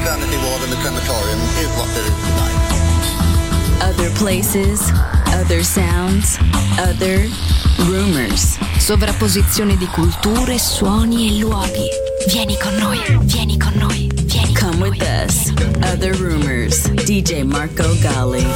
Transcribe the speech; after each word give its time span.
Eternity 0.00 0.36
Ward 0.36 0.62
in 0.62 0.70
the 0.70 0.76
crematorium 0.76 1.40
is 1.58 1.68
what 1.76 1.88
there 1.94 2.06
is 2.06 2.14
tonight. 2.22 2.58
Other 3.82 4.10
places, 4.14 4.90
other 5.34 5.62
sounds, 5.64 6.38
other 6.78 7.26
rumors. 7.86 8.58
Sovrapposizione 8.78 9.76
di 9.76 9.86
culture, 9.86 10.56
suoni 10.58 11.28
e 11.28 11.40
luoghi. 11.40 11.88
Vieni 12.28 12.56
con 12.58 12.74
noi, 12.76 13.00
vieni 13.22 13.58
con 13.58 13.72
noi, 13.74 14.08
vieni 14.24 14.54
con 14.54 14.70
Come 14.70 14.88
con 14.88 14.90
with 14.90 15.02
us. 15.02 15.50
Other 15.82 16.14
rumors. 16.14 16.88
DJ 17.04 17.42
Marco 17.42 17.94
Gally. 18.00 18.46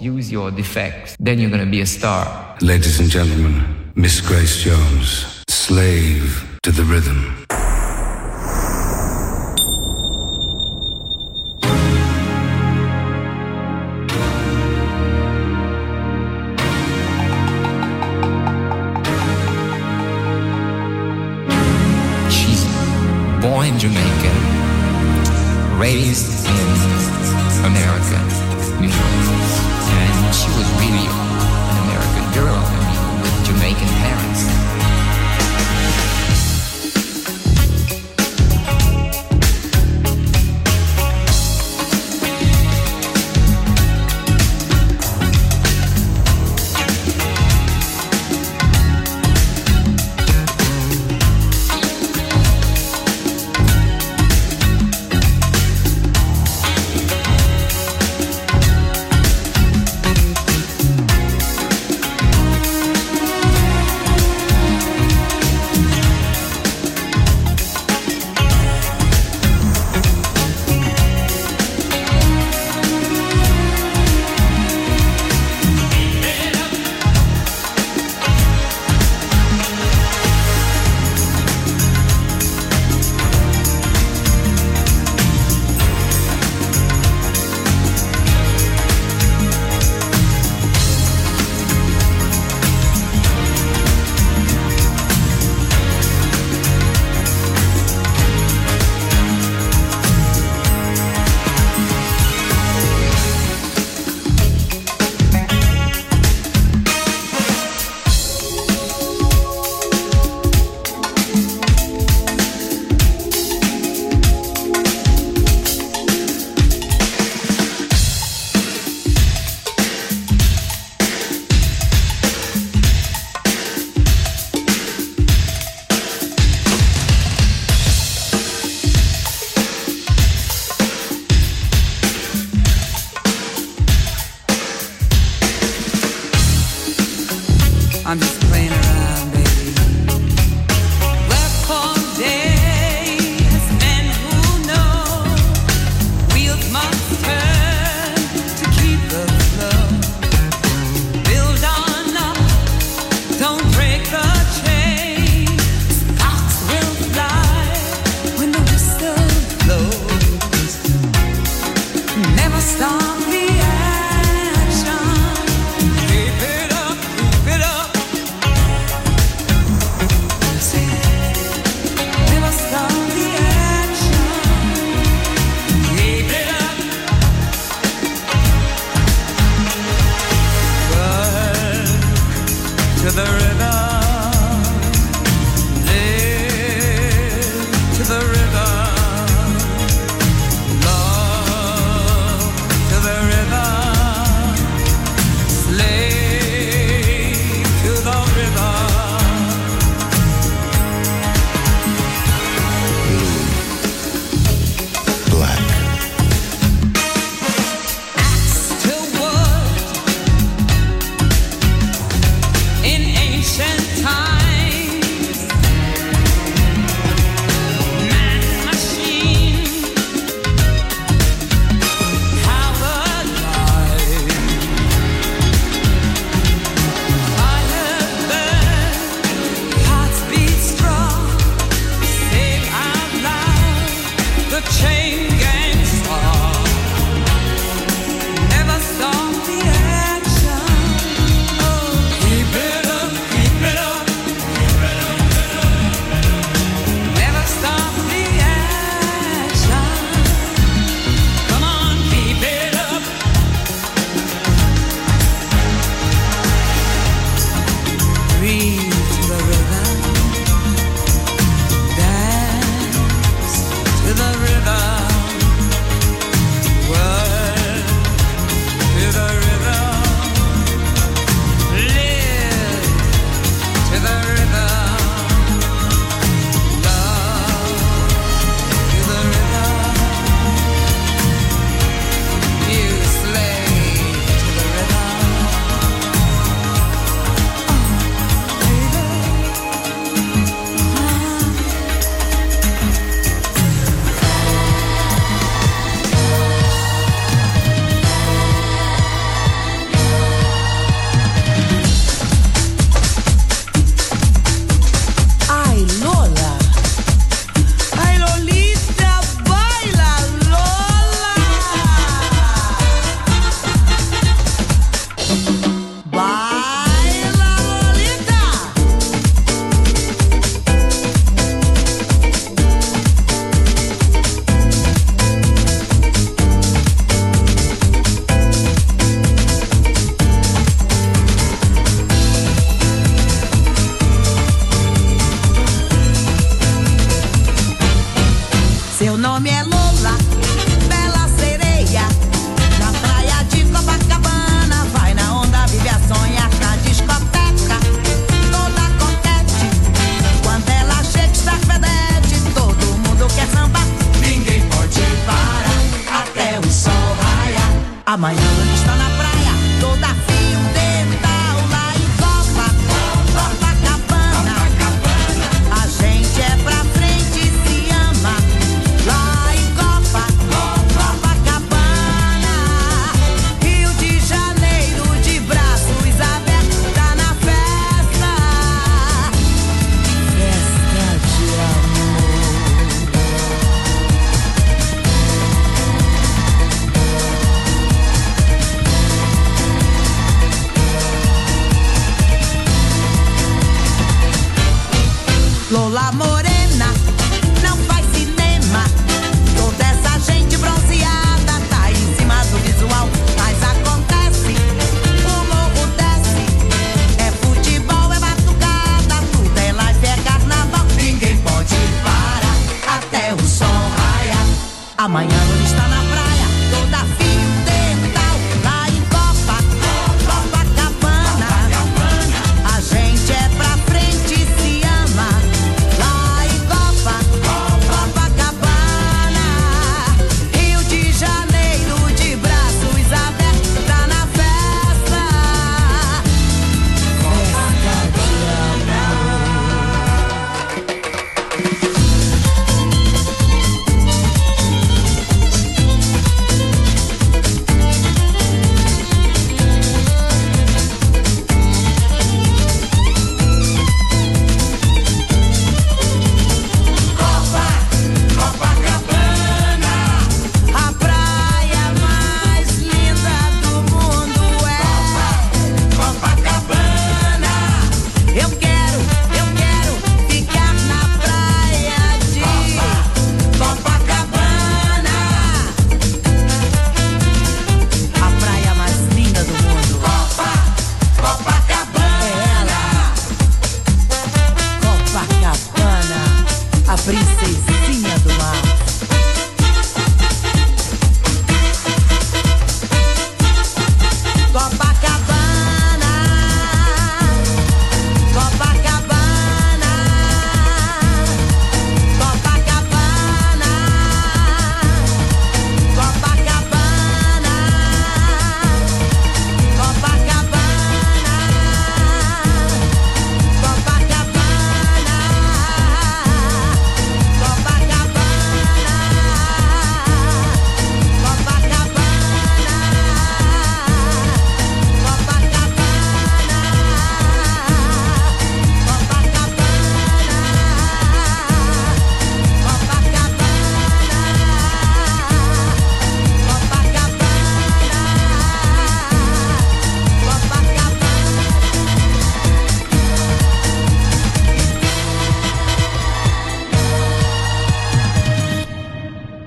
use 0.00 0.30
your 0.30 0.50
defects. 0.50 1.16
Then 1.18 1.38
you're 1.38 1.50
gonna 1.50 1.66
be 1.66 1.80
a 1.80 1.86
star. 1.86 2.56
Ladies 2.60 3.00
and 3.00 3.10
gentlemen, 3.10 3.64
Miss 3.94 4.20
Grace 4.20 4.62
Jones, 4.62 5.44
slave 5.48 6.58
to 6.62 6.70
the 6.70 6.84
rhythm. 6.84 7.45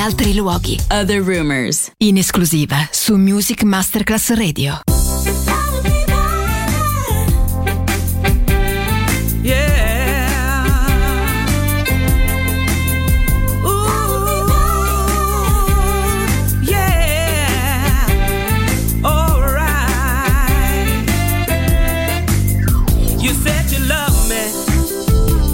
altri 0.00 0.34
luoghi. 0.34 0.78
Other 0.88 1.22
Rumors. 1.22 1.90
In 1.98 2.16
esclusiva 2.16 2.88
su 2.90 3.16
Music 3.16 3.62
Masterclass 3.62 4.30
Radio. 4.30 4.80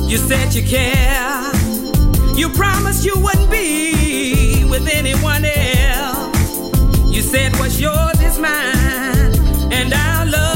You 0.09 0.19
said 0.19 0.55
you 0.55 0.63
care. 0.63 1.51
You 2.37 2.49
promised 2.51 3.05
you 3.05 3.15
wouldn't 3.21 3.51
be 3.51 3.96
with 4.79 4.89
anyone 4.95 5.45
else. 5.45 6.75
You 7.07 7.23
said 7.23 7.53
what's 7.59 7.81
yours 7.81 8.21
is 8.21 8.39
mine, 8.39 9.73
and 9.73 9.93
our 9.93 10.27
love. 10.27 10.56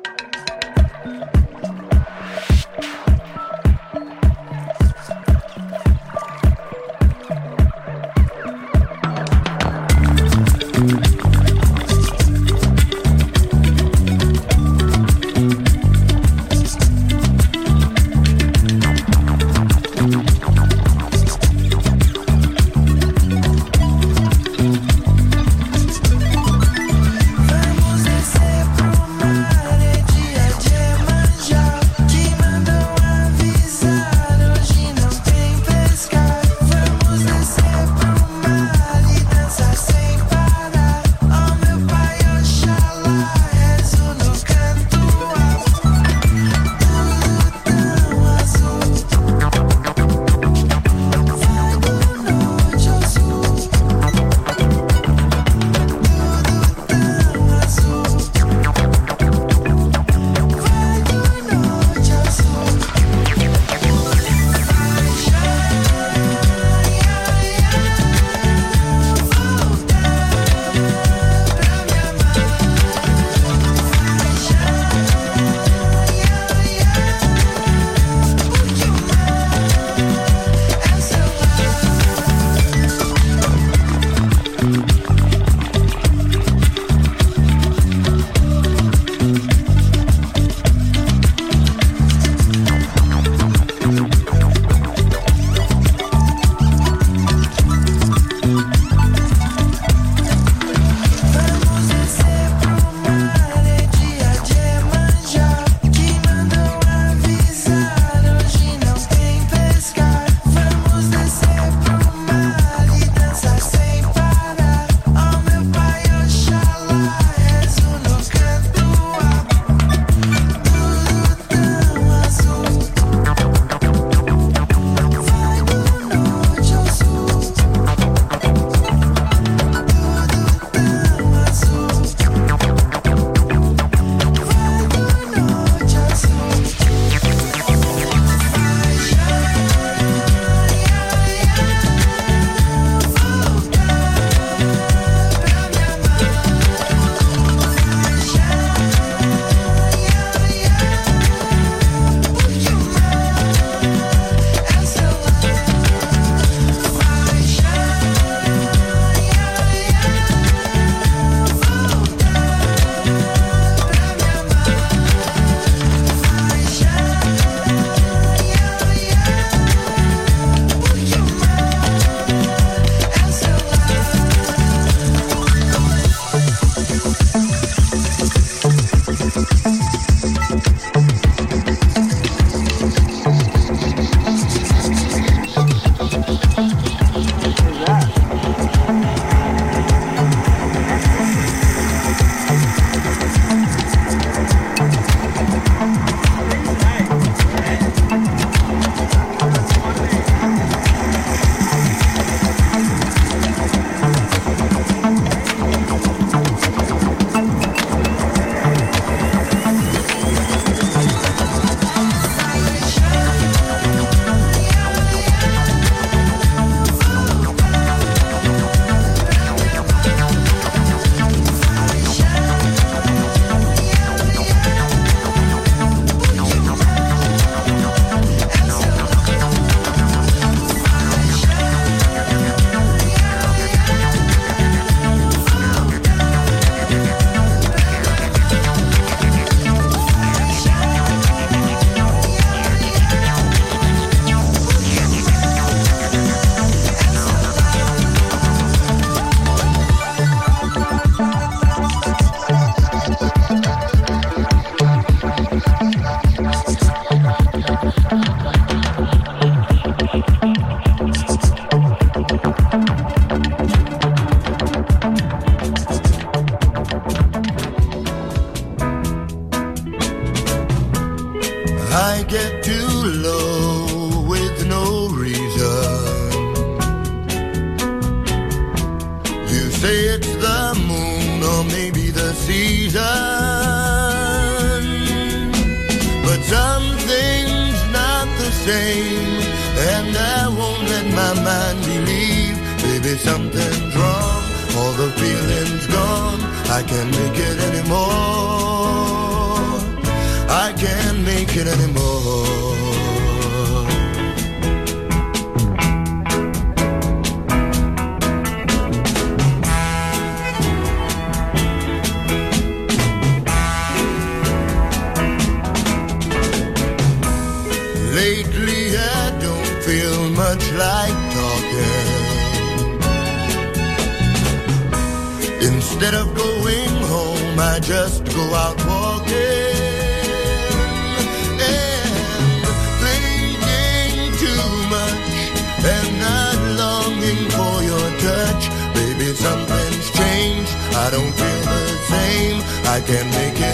and 335.83 336.23
I'm 336.23 336.77
longing 336.77 337.49
for 337.49 337.75
your 337.83 338.07
touch. 338.27 338.63
Baby, 338.93 339.33
something's 339.33 340.07
changed. 340.11 340.73
I 341.03 341.09
don't 341.11 341.33
feel 341.39 341.61
the 341.73 341.85
same. 342.13 342.57
I 342.95 343.01
can't 343.01 343.29
make 343.39 343.59
it. 343.59 343.70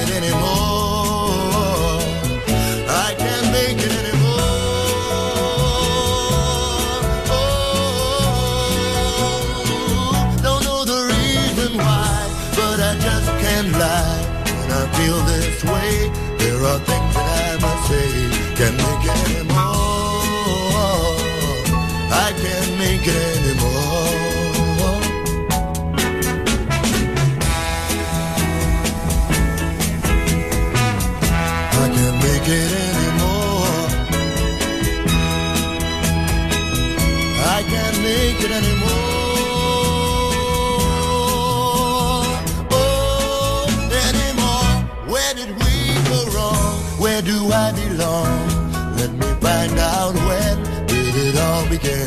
again 23.08 23.38
anymore. 23.38 24.99
I 31.74 31.89
can't 31.93 32.18
make 32.24 32.47
it 32.47 32.72
anymore. 32.89 33.88
I 37.55 37.64
can't 37.72 37.97
make 38.03 38.39
it 38.45 38.51
anymore. 38.51 39.08
Oh, 42.72 43.68
Where 46.99 47.22
do 47.22 47.51
I 47.51 47.72
belong? 47.72 48.47
Let 48.97 49.12
me 49.14 49.28
find 49.41 49.80
out 49.80 50.14
when 50.28 50.64
did 50.88 51.16
it 51.16 51.38
all 51.38 51.66
begin. 51.70 52.07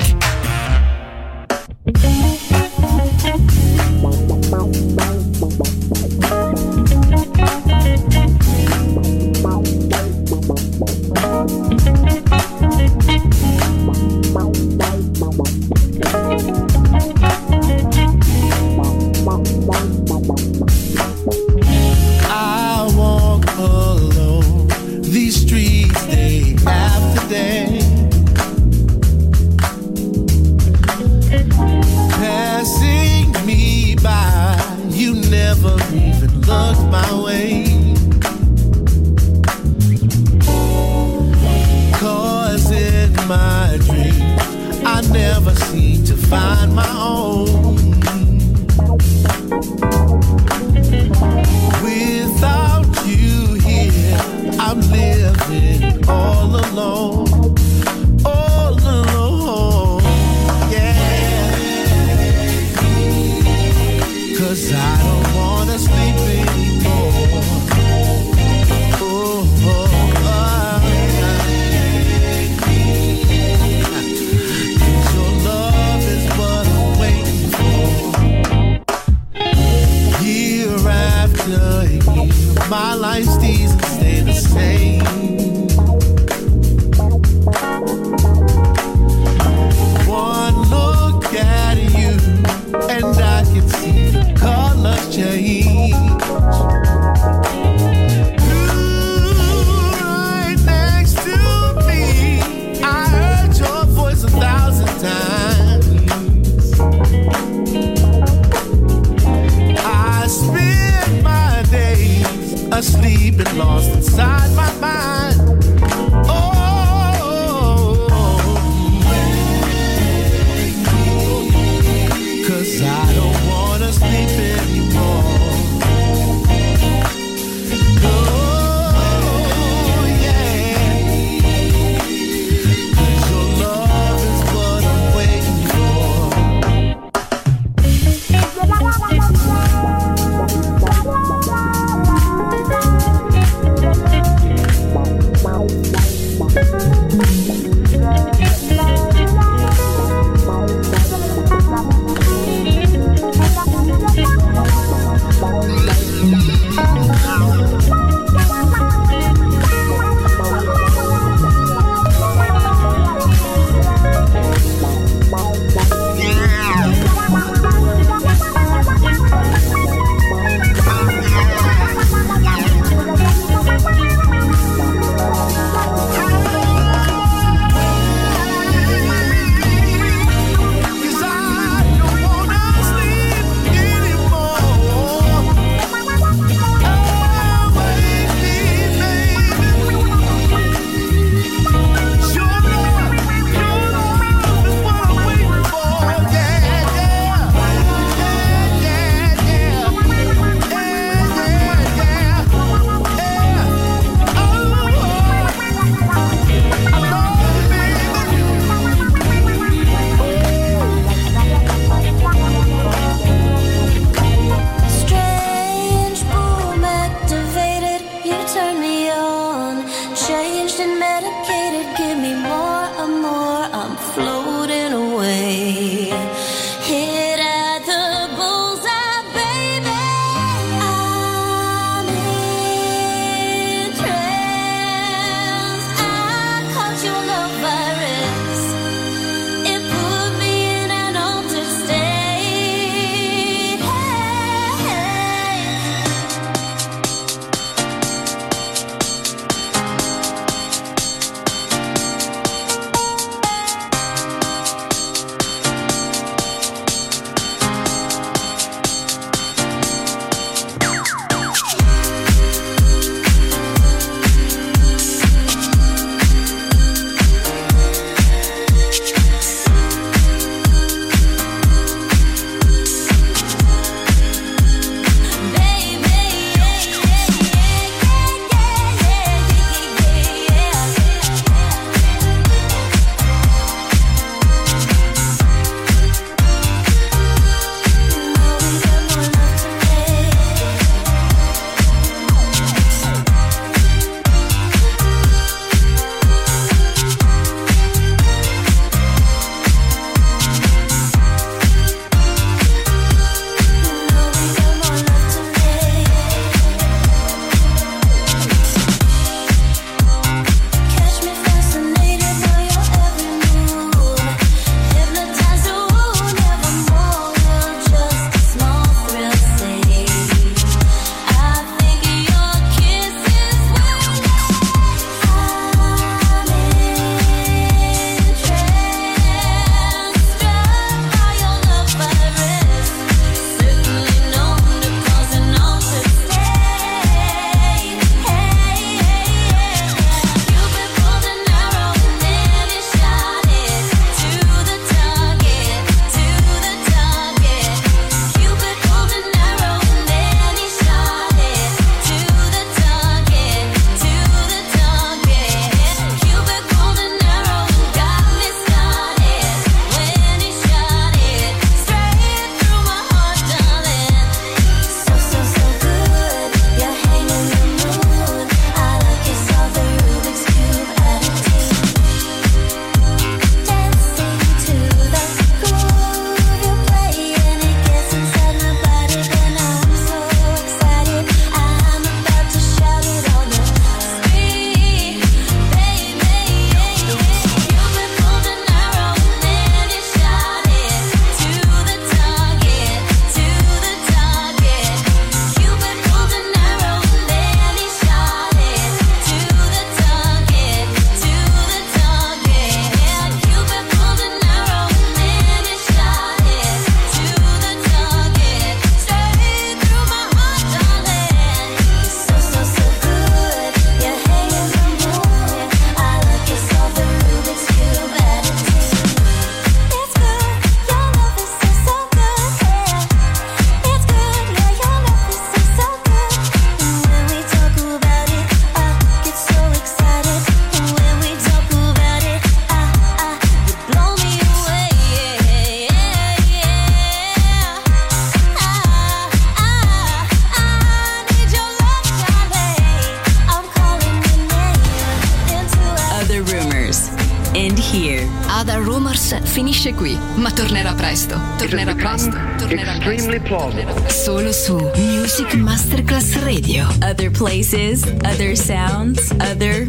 Plausible. 453.51 454.09
Solo 454.09 454.53
su 454.53 454.77
Music 454.95 455.55
Masterclass 455.55 456.41
Radio. 456.43 456.87
Other 457.01 457.29
places, 457.29 458.03
other 458.23 458.55
sounds, 458.55 459.31
other. 459.41 459.80